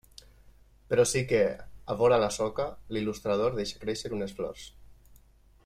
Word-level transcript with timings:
Però 0.93 1.03
sí 1.09 1.21
que, 1.31 1.41
a 1.93 1.97
vora 1.99 2.19
la 2.23 2.31
soca, 2.37 2.65
l'il·lustrador 2.97 3.61
deixa 3.61 3.83
créixer 3.85 4.13
unes 4.19 4.35
flors. 4.41 4.65